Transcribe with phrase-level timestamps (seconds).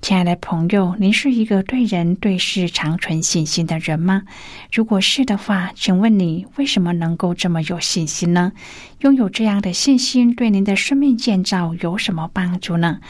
[0.00, 4.22] 亲爱的朋友，您是一个对人对事长存信心的人吗？
[4.72, 8.52] 如果是的话，请问你为什么能够这么有信心呢？
[9.00, 13.00] 拥有这样的信心对您的生命建造有什么帮助呢？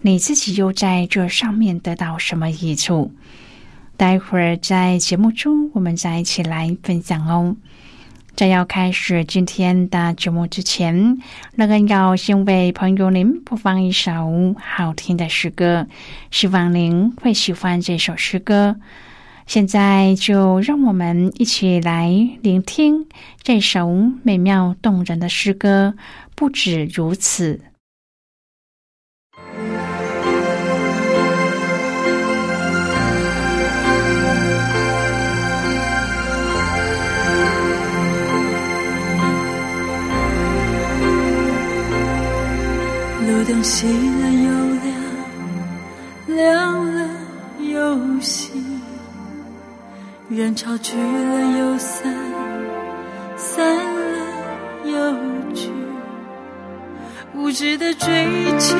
[0.00, 3.12] 你自己又在这上面得到什么益处？
[3.96, 7.56] 待会儿在节目中，我们再一起来分享哦。
[8.36, 11.16] 在要开始今天的节目之前，
[11.54, 15.86] 乐恩要先为朋友您播放一首好听的诗歌，
[16.30, 18.76] 希望您会喜欢这首诗歌。
[19.46, 22.10] 现在就让我们一起来
[22.42, 23.06] 聆听
[23.42, 23.90] 这首
[24.22, 25.94] 美妙动人的诗歌。
[26.34, 27.58] 不止如此。
[43.46, 44.50] 灯熄了又
[44.82, 46.98] 亮，亮了
[47.60, 47.78] 又
[48.20, 48.50] 熄，
[50.28, 52.12] 人潮聚了又散，
[53.36, 54.18] 散了
[54.84, 54.92] 又
[55.54, 55.70] 聚。
[57.34, 58.06] 无知的追
[58.58, 58.76] 求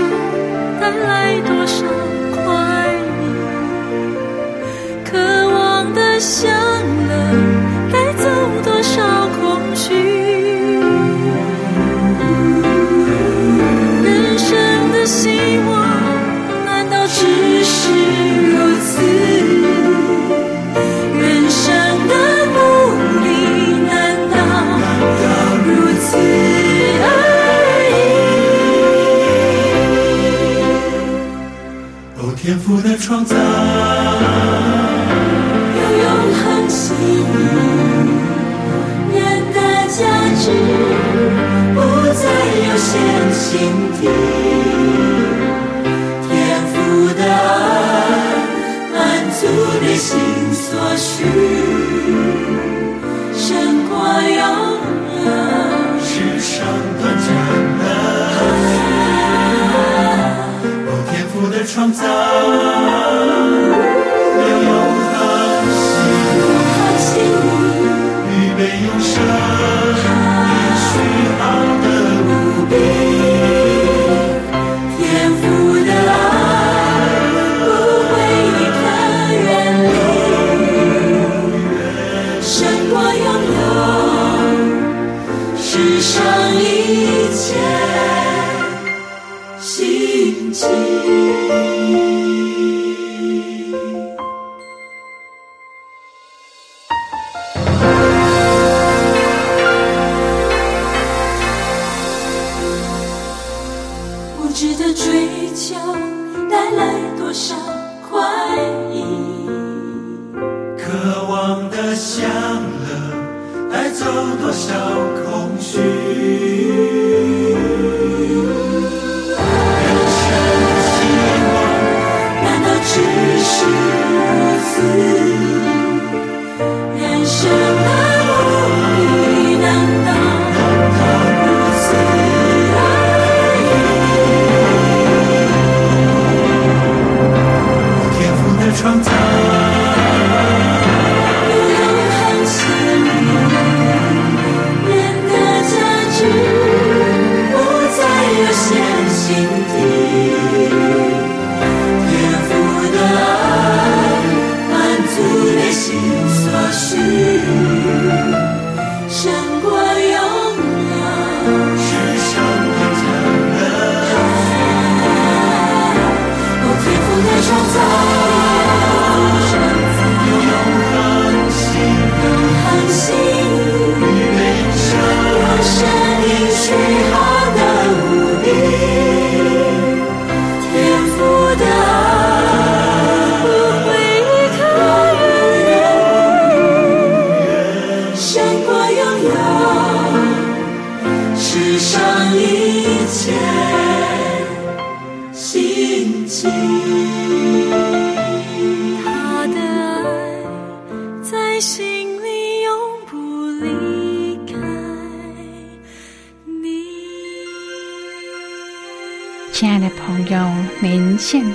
[0.80, 1.86] 带来多少
[2.34, 2.88] 快
[3.22, 3.22] 意，
[5.04, 5.16] 渴
[5.48, 7.55] 望的享乐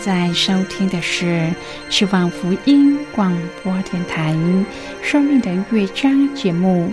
[0.04, 1.48] 在收听的是
[1.92, 3.32] 希望福音广
[3.62, 4.34] 播电台
[5.04, 6.92] 《生命的乐章》节目。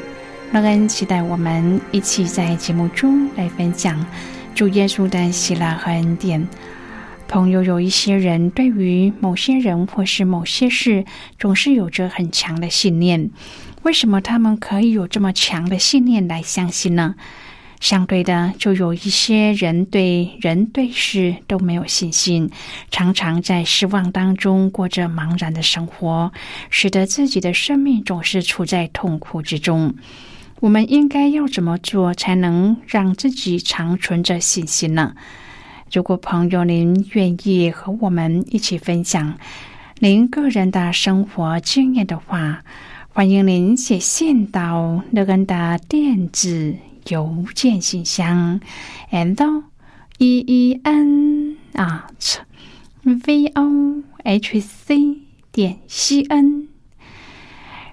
[0.52, 4.04] 乐恩期待我们一起在节目中来分享
[4.54, 6.46] 主耶稣的喜乐和恩典。
[7.26, 11.06] 朋友，有一些人对于某些人或是某些事，
[11.38, 13.30] 总是有着很强的信念。
[13.84, 17.14] 为什么他们可以有这么强的信念来相信呢？
[17.80, 22.50] 相对的，就有一些人对人对事都没有信心，
[22.90, 26.32] 常常在失望当中过着茫然的生活，
[26.70, 29.94] 使得自己的生命总是处在痛苦之中。
[30.60, 35.14] 我们应该要怎么做才能让自己长存着信心呢？
[35.92, 39.38] 如果朋友您愿意和我们一起分享
[40.00, 42.64] 您个人的生活经验的话，
[43.10, 46.74] 欢迎您写信到乐恩的电子
[47.08, 48.60] 邮件信箱
[49.10, 49.62] ，and
[50.18, 52.38] e e n at
[53.02, 55.18] v o h c
[55.52, 56.68] 点 c n。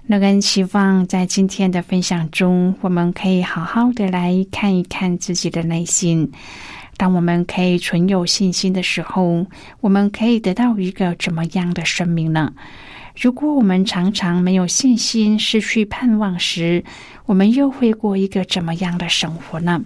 [0.06, 6.30] 乐恩希望在今天的分享中，我们可以好好的来看一看自己的内心。
[6.96, 9.44] 当我们可以存有信心的时候，
[9.80, 12.52] 我们可以得到一个怎么样的生命呢？
[13.18, 16.84] 如果我们常常没有信心、失去盼望时，
[17.24, 19.82] 我们又会过一个怎么样的生活呢？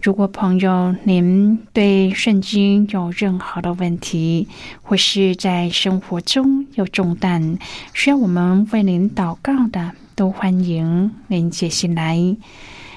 [0.00, 4.46] 如果朋友您对圣经有任何的问题，
[4.82, 7.58] 或是在生活中有重担
[7.92, 12.36] 需要我们为您祷告的，都欢迎您接下来。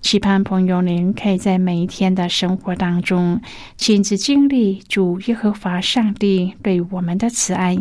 [0.00, 3.40] 期盼朋友您可以在每一天的生活当中
[3.76, 7.76] 亲自经历主耶和华上帝对我们的慈爱，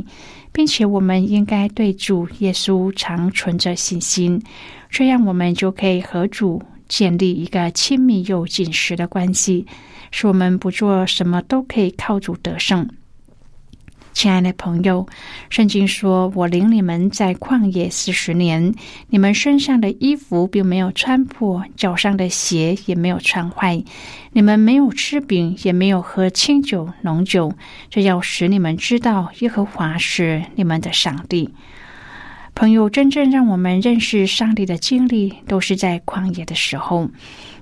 [0.52, 4.42] 并且我们应该对主耶稣常存着信心，
[4.90, 9.66] 这样我们就可以和主建立一个亲密又紧实的关系，
[10.12, 12.90] 使我们不做什么都可以靠主得胜。
[14.18, 15.06] 亲爱的朋友，
[15.48, 18.74] 圣经说：“我领你们在旷野四十年，
[19.10, 23.84] 你们身上的衣服并没有穿破，脚上的鞋也没有穿坏。
[24.32, 27.54] 你们没有吃饼，也没有喝清酒浓酒，
[27.92, 31.54] 这要使你们知道耶和华是你们的上帝。”
[32.56, 37.08] 朋友，真正让我们认识上帝的经历，都是在旷野的时候。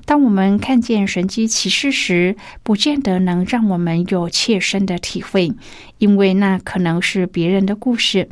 [0.05, 5.51] 当我们看见神迹奇事时，不见得能让我们有切身的体会，
[5.97, 8.29] 因为那可能是别人的故事。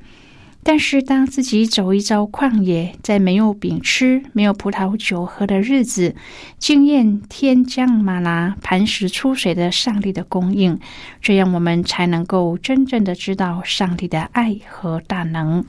[0.65, 6.15] 但是，当自己走一遭旷野，在没有饼吃、没有葡萄酒喝的日子，
[6.57, 10.79] 经验天降马拉磐石出水的上帝的供应，
[11.21, 15.65] 这样我们才能够真正的知道上帝的爱和大能，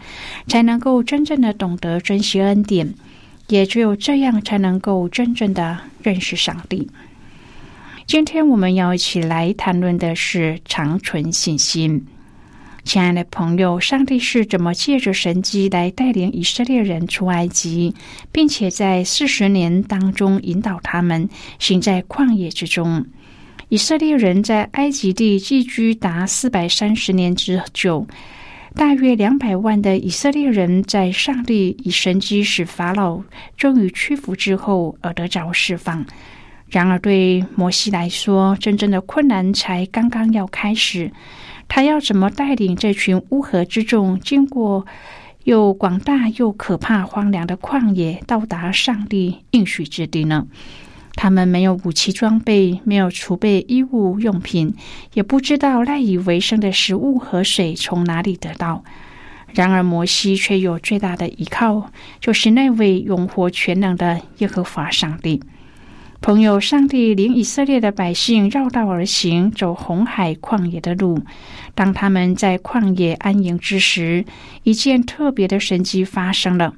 [0.46, 2.94] 才能够真正的懂得珍惜恩典。
[3.48, 6.88] 也只有这样，才能够真正的认识上帝。
[8.06, 12.06] 今天我们要一起来谈论的是长存信心。
[12.84, 17.94] 亲爱的朋友，上帝是怎么借着神迹来带领以色列人出埃及，
[18.30, 21.26] 并且在四十年当中引导他们
[21.58, 23.06] 行在旷野之中？
[23.70, 28.06] 以色列人在埃及地寄居达四百三十年之久。
[28.76, 33.22] 大约两百万的以色列人在上帝以神机使法老
[33.56, 36.04] 终于屈服之后而得着释放。
[36.68, 41.12] 然而，对摩西来说，真正的困难才刚刚要开始。
[41.68, 44.84] 他要怎么带领这群乌合之众，经过
[45.44, 50.48] 又广大又可怕荒凉的旷野，到达上帝应许之地呢？
[51.16, 54.74] 他们没有武器装备，没有储备衣物用品，
[55.14, 58.84] 也不知道赖以为生的食物和水从哪里得到。
[59.52, 61.90] 然而，摩西却有最大的依靠，
[62.20, 65.40] 就是那位永活全能的耶和华上帝。
[66.20, 71.22] 朋友，上帝领以色列的百姓绕道而行，走红海旷野的路。
[71.74, 74.24] 当他们在旷野安营之时，
[74.64, 76.74] 一件特别的神迹发生了。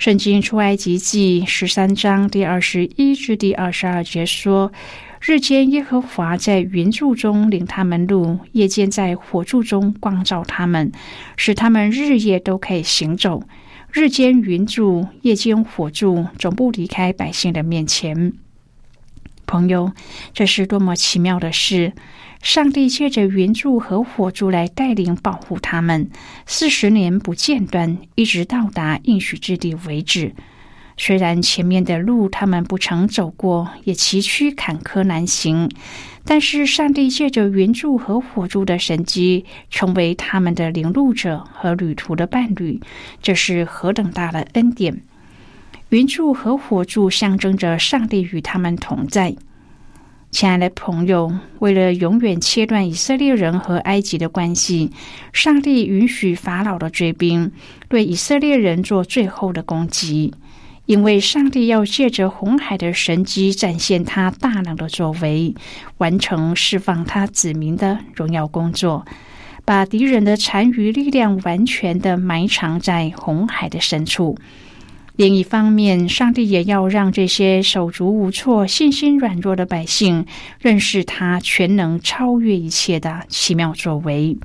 [0.00, 4.72] 圣经出埃及记十三章第二十一至第二十二节说
[5.20, 10.90] ：“日间耶和华在云柱中领他们路，夜间在火柱中光照他们，
[11.36, 13.42] 使他们日夜都可以行走。
[13.92, 18.32] 日间云柱，夜间火柱，总不离开百姓的面前。
[19.46, 19.92] 朋友，
[20.32, 21.92] 这是多么奇妙的事！
[22.42, 26.08] 上帝借着云柱和火柱来带领保护他们，
[26.46, 30.34] 四十年不间断，一直到达应许之地为止。
[30.96, 35.70] 虽然前面的路他们不曾走过，也崎岖坎坷难行，
[36.24, 42.80] 但是上帝借着云柱和火柱的神迹，成为他们的领路者和旅途的伴侣，
[43.22, 45.02] 这是何等大的恩典！
[45.90, 49.34] 云柱和火柱象征着上帝与他们同在。
[50.30, 54.90] 亲爱的朋友，为了永远切断以色列人和埃及的关系，
[55.32, 57.52] 上帝允许法老的追兵
[57.88, 60.32] 对以色列人做最后的攻击，
[60.86, 65.54] 因为上帝要借着红海的神迹展现他大能的作为，
[65.98, 69.04] 完成释放他子民的荣耀工作，
[69.64, 74.38] 把敌人的残余力量完全的埋藏在红海的深处。
[75.20, 80.24] 另一方面，上帝也要让这些手足无措、信心软弱的百姓
[80.62, 84.38] 认识他全能、超越一切的奇妙作为。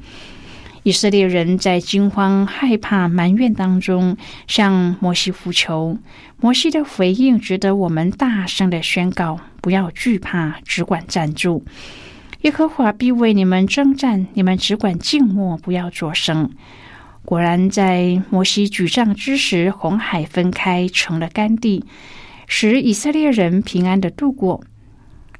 [0.83, 4.17] 以色列人在惊慌、害怕、埋怨当中
[4.47, 5.97] 向摩西呼求，
[6.41, 11.63] 摩西的回应值得我们大声的宣告：不要惧怕，只管站住。
[12.41, 16.51] 耶和华必为你们征战，你们只管静默，不要作声。
[17.25, 21.83] 果然，在摩西举杖之时，红海分开成了干地，
[22.47, 24.63] 使以色列人平安的度过。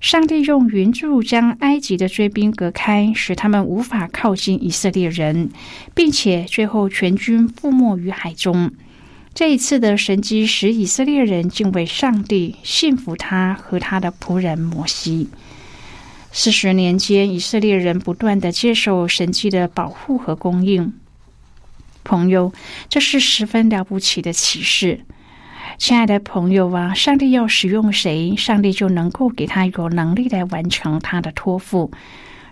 [0.01, 5.50] 上帝用云柱将埃及的追兵隔开，使他们无法靠近以色列人，
[5.94, 8.72] 并且最后全军覆没于海中。
[9.34, 15.30] 这一次的神迹使以色列人敬畏上帝，信服他和他的仆人摩西。
[16.32, 20.94] 四十年间，以色列人不断的接受神迹的保护和供应。
[22.05, 22.53] 朋友，
[22.88, 25.01] 这是十分了不起的启示，
[25.77, 26.93] 亲爱的朋友啊！
[26.93, 31.91] 上帝要使用谁，上帝就能够给他有能力来完成他的托付。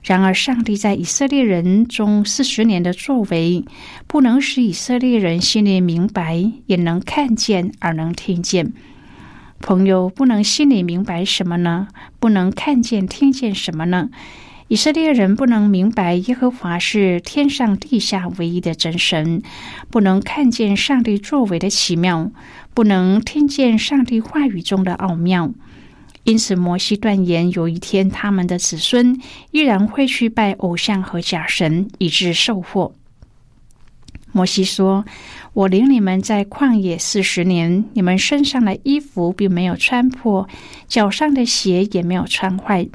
[0.01, 3.63] 然而，上帝在以色列人中四十年的作为，
[4.07, 8.73] 不能使以色列人心里明白，也能看见而能听见。
[9.59, 11.87] 朋友，不能心里明白什么呢？
[12.19, 14.09] 不能看见、听见什么呢？
[14.73, 19.43] 以色列人不能明白耶和华是天上地下唯一的真神，
[19.91, 22.31] 不能看见上帝作为的奇妙，
[22.73, 25.51] 不能听见上帝话语中的奥妙。
[26.23, 32.95] 因此，摩西断言，有一天他们的子孙依然会去拜偶像和假神，以致受祸。
[34.31, 35.05] 摩西说
[35.53, 40.49] ：“我领你们在旷野四十年，你们身上的衣服并没有穿破，
[40.87, 42.87] 脚上的鞋也没有穿坏。”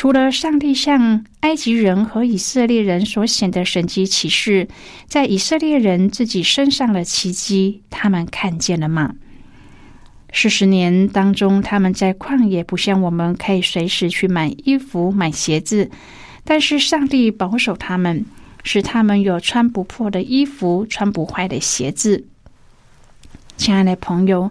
[0.00, 4.66] 除了上帝向埃及人和以色列人所显的神迹启示，
[5.06, 9.14] 在以色列人自己身上的奇迹，他们看见了吗？
[10.32, 15.90] 四十年当中，他们在旷野，不像我们可以随时去买衣服、买鞋子，
[16.44, 18.24] 但是上帝保守他们，
[18.64, 22.24] 使他们有穿不破的衣服、穿不坏的鞋子。
[23.58, 24.50] 亲爱的朋友，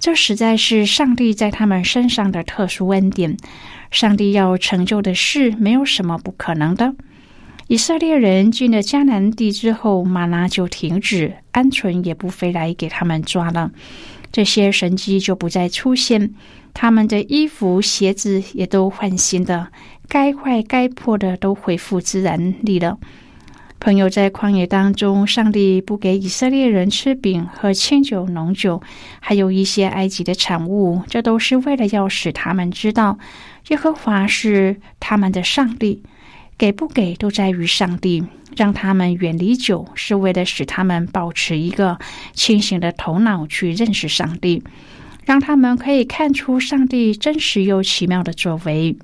[0.00, 3.36] 这实在是上帝在他们身上的特殊恩典。
[3.90, 6.94] 上帝要成就的事，没有什么不可能的。
[7.68, 13.72] 以色列人进了迦南地之后，马拉就停止，鹌鹑也不飞来给他们抓了，
[14.30, 16.34] 这些神迹就不再出现。
[16.72, 19.68] 他们的衣服、鞋子也都换新的，
[20.08, 22.98] 该坏该破的都恢复自然力了。
[23.86, 28.82] 朋友在旷野当中，上帝不给以色列人吃饼和清酒浓酒，
[29.20, 33.16] 还有一些埃及的产物，这都是为了要使他们知道
[33.68, 36.02] 耶和华是他们的上帝。
[36.58, 38.24] 给不给都在于上帝，
[38.56, 41.96] 让他们远离酒，是为了使他们保持一个
[42.32, 44.64] 清醒的头脑去认识上帝，
[45.24, 48.96] 让他们可以看出上帝真实又奇妙的作为。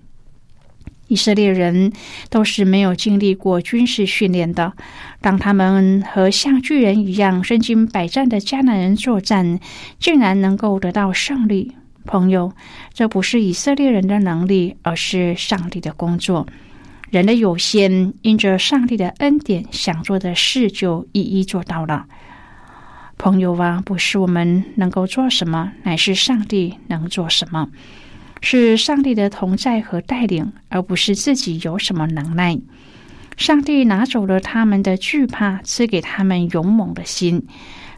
[1.12, 1.92] 以色列人
[2.30, 4.72] 都是没有经历过军事训练的，
[5.20, 9.60] 当他们和像巨人一样身经百战的迦南人作战，
[9.98, 11.72] 竟然能够得到胜利。
[12.06, 12.54] 朋友，
[12.94, 16.46] 这不是以色列人的能力，而是上帝的工作。
[17.10, 22.06] 人的有限，因着上帝的恩典，想做的事就一一做到了。
[23.18, 27.68] 朋友啊，不是我们能够做什么，乃是上帝能做什么。
[28.42, 32.58] 是上帝的同在和带领，而不是自己有什么能耐。
[33.38, 37.46] 上帝拿走了他们的惧怕，赐给他们勇猛的心。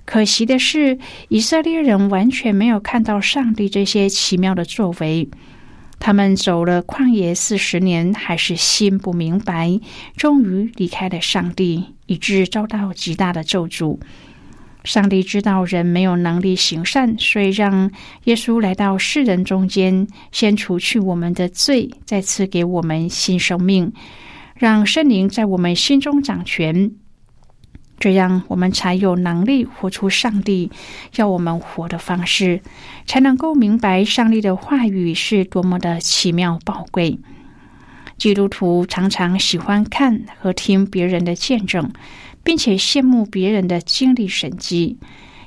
[0.05, 0.99] 可惜的是，
[1.29, 5.29] 以色列人完全没有看到上帝这些奇妙的作为。
[5.99, 9.81] 他们走了旷野四十年，还是心不明白，
[10.17, 13.99] 终于离开了上帝，以致遭到极大的咒诅。
[14.85, 17.91] 上帝知道人没有能力行善，所以让
[18.25, 23.93] 耶稣来到世人中间，先除去我们的罪，再赐给我们新生命，
[24.55, 26.93] 让圣灵在我们心中掌权。
[27.99, 30.71] 这样，我们才有能力活出上帝
[31.17, 32.61] 要我们活的方式，
[33.07, 37.19] 才能够明白上帝的话语是多么的奇妙宝贵。
[38.19, 41.91] 基督徒常常喜欢看和听别人的见证，
[42.45, 44.99] 并且羡慕别人的经历神迹，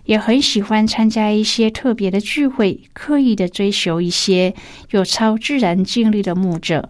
[0.06, 4.54] 也很喜欢参加一些特别的聚会，刻意的追求一些
[4.89, 6.89] 有超自然经历的牧者。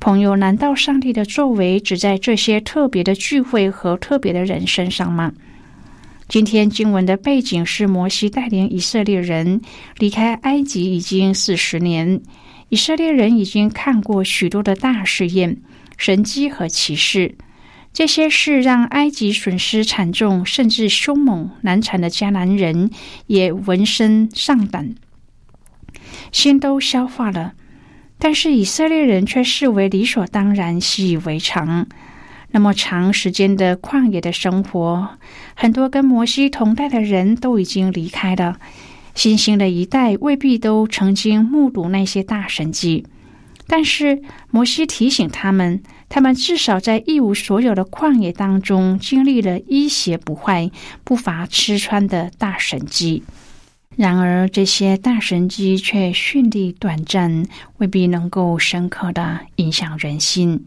[0.00, 5.32] 朋友，难道上帝的作为只在这些特别的聚会和特别的人身上吗？
[6.28, 9.62] 今天经文的背景是摩西带领以色列人
[9.96, 12.20] 离开埃及已经四十年，
[12.68, 15.56] 以色列人已经看过许多的大试验、
[15.96, 17.34] 神机和奇事，
[17.92, 22.90] 这些事让埃及损失惨重，甚至凶猛难产的迦南人
[23.26, 24.94] 也闻声丧胆，
[26.30, 27.54] 心都消化了。
[28.18, 31.86] 但是以色列人却视为理所当然、习以为常。
[32.50, 35.10] 那么长时间的旷野的生活，
[35.54, 38.58] 很多跟摩西同代的人都已经离开了，
[39.14, 43.04] 新兴的一代未必都曾经目睹那些大神迹。
[43.66, 50.70] 但是摩西提醒他们，他们至少在一无所有的旷野当中，经历了医邪不坏、
[51.04, 53.22] 不乏吃穿的大神迹。
[53.96, 57.46] 然而，这些大神机却绚丽短暂，
[57.78, 60.66] 未必能够深刻的影响人心。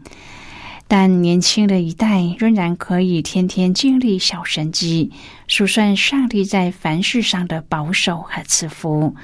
[0.86, 5.10] 但年轻的一代仍然可以天天经历小神机，
[5.48, 9.16] 数算上帝在凡事上的保守和赐福。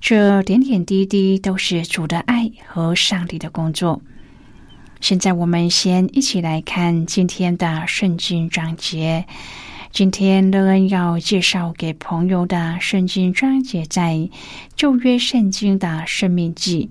[0.00, 4.00] 这点点滴滴都是主的爱和上帝的工作。
[5.00, 9.24] 现在，我们先一起来看今天的圣经章节。
[9.90, 14.28] 今天乐恩要介绍给朋友的圣经章节在
[14.76, 16.90] 旧约圣经的生命记。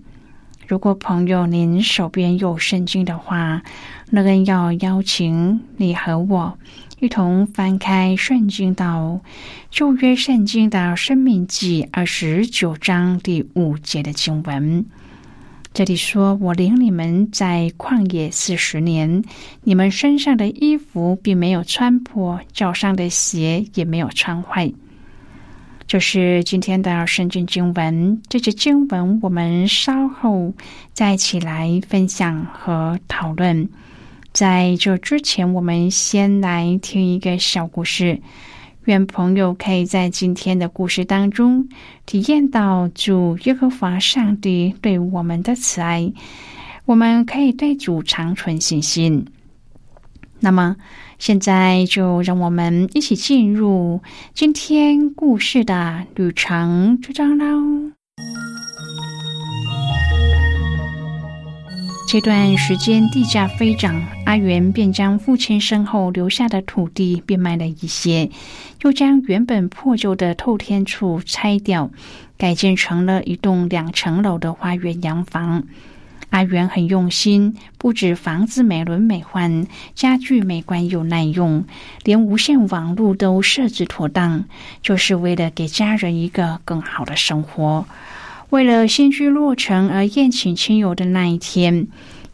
[0.67, 3.61] 如果朋友您手边有圣经的话，
[4.09, 6.57] 乐恩要邀请你和我
[6.99, 9.21] 一同翻开圣经到
[9.69, 14.83] 旧约圣经的生命记二十九章第五节的经文。
[15.71, 19.23] 这里说：“我领你们在旷野四十年，
[19.63, 24.69] 你们身上的衣服并没有穿破，脚上的鞋也没有穿坏。”
[25.87, 28.21] 就是今天的圣经经文。
[28.27, 30.53] 这些经文我们稍后
[30.93, 33.67] 再起来分享和讨论。
[34.31, 38.19] 在这之前，我们先来听一个小故事。
[38.89, 41.69] 愿朋友可以在今天的故事当中
[42.07, 46.11] 体验到主耶和华上帝对我们的慈爱，
[46.85, 49.23] 我们可以对主长存信心。
[50.39, 50.75] 那么，
[51.19, 54.01] 现在就让我们一起进入
[54.33, 57.91] 今天故事的旅程之章喽。
[62.11, 68.31] 这段时间地价飞涨，阿元便将父亲身后留下的土地变卖了一些，
[68.81, 71.91] 又将原本破旧的透天处拆掉，
[72.35, 75.65] 改建成了一栋两层楼的花园洋房。
[76.31, 81.63] 阿元很用心，不止房子美轮美奂，家具美观又耐用，
[82.03, 84.45] 连无线网络都设置妥当，
[84.81, 87.85] 就是为了给家人一个更好的生活。
[88.49, 91.87] 为了新居落成而宴请亲友的那一天，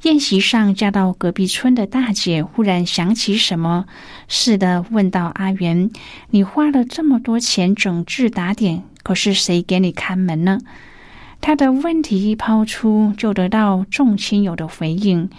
[0.04, 3.86] 宴席上嫁到隔壁村的大姐忽然想起什么
[4.30, 5.92] 似的，问道：“阿元，
[6.30, 10.60] 你花了这么多钱整治打点，可是谁给你看门呢？”
[11.42, 15.30] 他的问题一抛出，就得到众亲友的回应：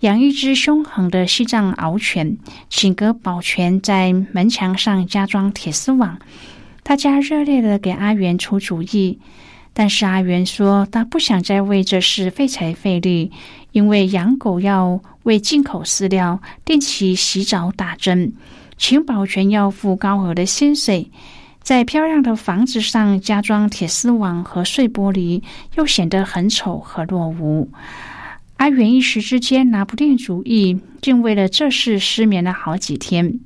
[0.00, 2.38] 养一只凶狠的西藏獒犬，
[2.68, 6.20] 请个保全在门墙上加装铁丝网。
[6.84, 9.18] 大家热烈的给阿元出主意。
[9.72, 13.30] 但是阿元说，他不想再为这事费财费力，
[13.72, 18.32] 因为养狗要为进口饲料、定期洗澡、打针，
[18.76, 21.10] 请保全要付高额的薪水，
[21.62, 25.42] 在漂亮的房子上加装铁丝网和碎玻璃，
[25.76, 27.70] 又显得很丑和落伍。
[28.56, 33.40] 阿元一时之间拿不定主意，竟为了这事失眠了好几天。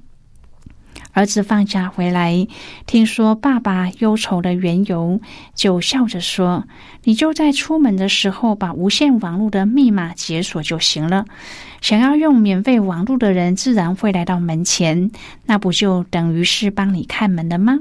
[1.15, 2.49] 儿子放假回来，
[2.87, 5.21] 听说爸爸忧愁的缘由，
[5.55, 6.65] 就笑着说
[7.05, 11.25] ：“你就在出门的时候把无线网络的密码解锁就行了。
[11.81, 15.13] 想要用免费网络的人，自然会来到门前，
[15.47, 17.79] 那不就等于是帮你开门了吗？”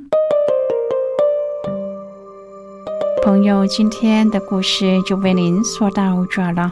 [3.25, 6.71] 朋友，今天的故事就为您说到这儿了。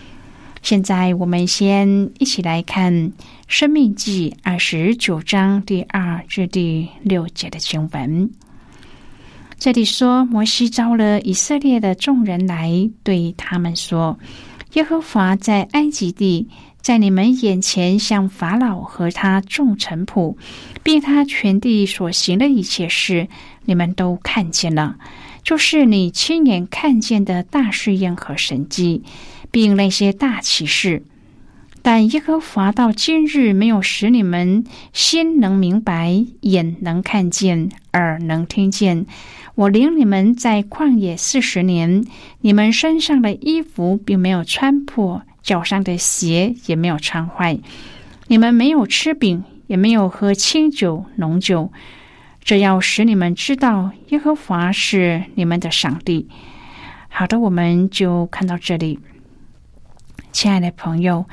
[0.61, 2.93] 现在，我们先一起来看
[3.47, 8.29] 《生命记》二十九章第二至第六节的经文。
[9.57, 14.19] 这里说，摩西招了以色列的众人来，对他们说
[14.73, 16.47] ：“耶和华在埃及地，
[16.79, 20.35] 在你们眼前向法老和他众臣仆，
[20.83, 23.27] 并他全地所行的一切事，
[23.65, 24.95] 你们都看见了，
[25.43, 29.01] 就是你亲眼看见的大试验和神迹。”
[29.51, 31.03] 并那些大启示，
[31.81, 39.05] 但耶和华到今日没有使你们心能明白，眼能看见，耳能听见。
[39.55, 42.05] 我领你们在旷野四十年，
[42.39, 47.59] 你们身上的衣服并没有穿破，脚上的鞋也没有穿坏。
[48.27, 51.71] 你们没有吃饼，也没有喝清酒浓酒，
[52.41, 56.29] 这要使你们知道耶和华是你们的上帝。
[57.09, 58.99] 好的，我们就看到这里。
[60.31, 61.25] 亲爱的朋友，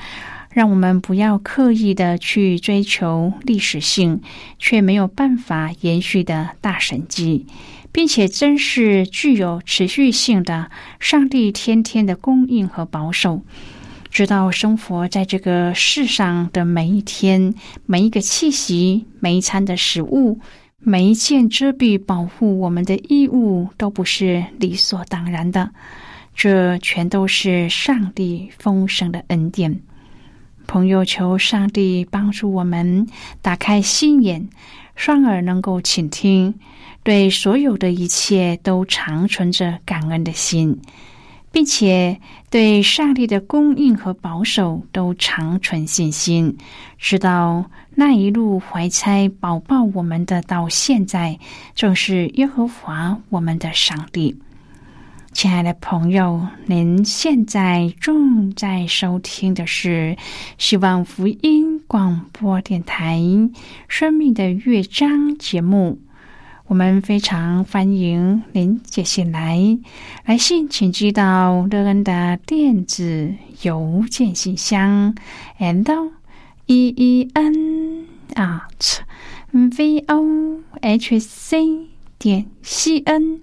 [0.51, 4.21] 让我们不要刻意的去追求历史性
[4.57, 7.45] 却没有办法延续的大神迹，
[7.91, 13.41] 并且真是具有持续性的上帝天天的供应和保守，
[14.09, 17.53] 直到生活在这个世上的每一天、
[17.85, 20.39] 每一个气息、每一餐的食物、
[20.79, 25.71] 每一件遮蔽保护我们的衣物，都不是理所当然的。
[26.39, 29.77] 这全都是上帝丰盛的恩典。
[30.67, 33.05] 朋友，求上帝帮助我们
[33.41, 34.47] 打开心眼，
[34.95, 36.55] 双耳能够倾听，
[37.03, 40.79] 对所有的一切都长存着感恩的心，
[41.51, 42.17] 并且
[42.49, 46.55] 对上帝的供应和保守都长存信心，
[46.97, 51.37] 直到那一路怀猜保抱我们的，到现在
[51.75, 54.33] 正是耶和华我们的上帝。
[55.31, 60.17] 亲爱的朋友，您现在正在收听的是
[60.57, 63.17] 希望福音广播电台
[63.87, 65.99] 《生命的乐章》节目。
[66.65, 69.77] 我们非常欢迎您写信来，
[70.25, 75.15] 来信请寄到乐恩的电子邮件信箱
[75.59, 76.11] ，and
[76.65, 78.99] e e n at
[79.51, 81.87] v o h c
[82.17, 83.41] 点 c n。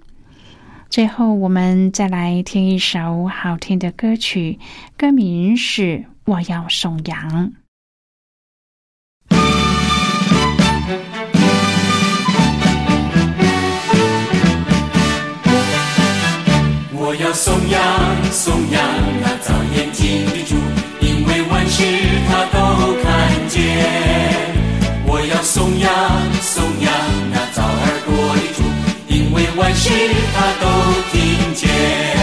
[0.88, 4.58] 最后，我们再来听一首好听的歌曲，
[4.96, 5.82] 歌名是
[6.24, 7.52] 《我要颂扬》。
[16.98, 18.82] 我要颂扬，颂扬
[19.20, 20.56] 那造眼睛的主，
[21.00, 21.82] 因为万事
[22.26, 22.56] 他都
[23.02, 23.56] 看见。
[25.08, 25.88] 我要颂扬，
[29.56, 29.88] 万事
[30.34, 30.66] 他都
[31.12, 32.15] 听见，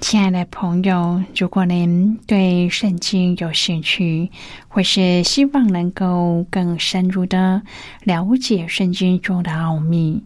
[0.00, 4.30] 亲爱的朋友们，如果您对圣经有兴趣，
[4.68, 7.62] 或是希望能够更深入的
[8.02, 10.22] 了解圣经中的奥秘，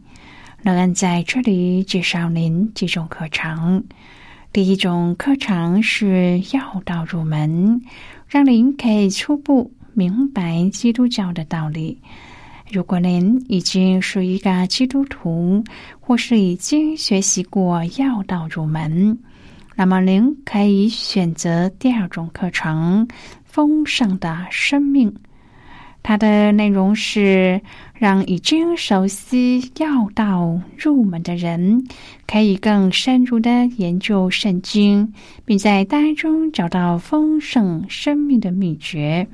[0.62, 3.85] 仍然在这里介绍您几种课程。
[4.57, 7.79] 第一种课程是要道入门，
[8.27, 12.01] 让您可以初步明白基督教的道理。
[12.73, 15.62] 如果您已经是一个基督徒，
[16.01, 19.19] 或是已经学习过要道入门。
[19.75, 23.07] 那么，您可以选择第二种课程
[23.45, 25.11] 《丰盛的生命》，
[26.03, 27.61] 它的内容是
[27.99, 31.87] 让已经熟悉要道入门的人，
[32.27, 35.13] 可以更深入的研究圣经，
[35.45, 39.27] 并在当中找到丰盛生命的秘诀。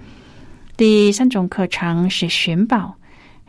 [0.76, 2.94] 第三种课程是寻宝。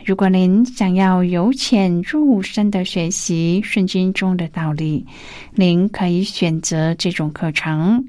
[0.06, 5.06] 如果您想要由浅入深的学习圣经中的道理，
[5.54, 8.04] 您可以选择这种课程。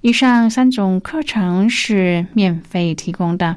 [0.00, 3.56] 以上三种课程是免费提供的。